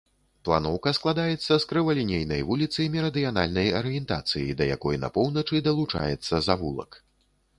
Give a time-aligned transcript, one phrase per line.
[0.47, 6.91] Планоўка складаецца з крывалінейнай вуліцы мерыдыянальнай арыентацыі, да якой на поўначы далучаецца завулак.